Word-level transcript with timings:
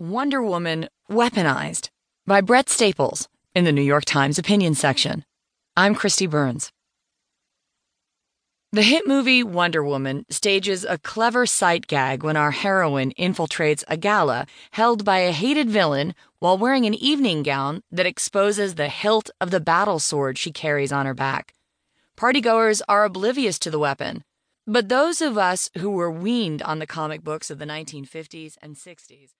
Wonder 0.00 0.42
Woman 0.42 0.88
Weaponized 1.08 1.88
by 2.26 2.40
Bret 2.40 2.68
Staples 2.68 3.28
in 3.54 3.62
the 3.62 3.70
New 3.70 3.80
York 3.80 4.04
Times 4.04 4.40
opinion 4.40 4.74
section. 4.74 5.24
I'm 5.76 5.94
Kristi 5.94 6.28
Burns. 6.28 6.72
The 8.72 8.82
hit 8.82 9.06
movie 9.06 9.44
Wonder 9.44 9.84
Woman 9.84 10.26
stages 10.28 10.84
a 10.84 10.98
clever 10.98 11.46
sight 11.46 11.86
gag 11.86 12.24
when 12.24 12.36
our 12.36 12.50
heroine 12.50 13.12
infiltrates 13.12 13.84
a 13.86 13.96
gala 13.96 14.48
held 14.72 15.04
by 15.04 15.18
a 15.18 15.30
hated 15.30 15.70
villain 15.70 16.16
while 16.40 16.58
wearing 16.58 16.86
an 16.86 16.94
evening 16.94 17.44
gown 17.44 17.84
that 17.92 18.04
exposes 18.04 18.74
the 18.74 18.88
hilt 18.88 19.30
of 19.40 19.52
the 19.52 19.60
battle 19.60 20.00
sword 20.00 20.38
she 20.38 20.50
carries 20.50 20.90
on 20.90 21.06
her 21.06 21.14
back. 21.14 21.54
Partygoers 22.16 22.82
are 22.88 23.04
oblivious 23.04 23.60
to 23.60 23.70
the 23.70 23.78
weapon, 23.78 24.24
but 24.66 24.88
those 24.88 25.22
of 25.22 25.38
us 25.38 25.70
who 25.78 25.90
were 25.90 26.10
weaned 26.10 26.62
on 26.62 26.80
the 26.80 26.86
comic 26.86 27.22
books 27.22 27.48
of 27.48 27.60
the 27.60 27.64
1950s 27.64 28.56
and 28.60 28.74
60s 28.74 29.30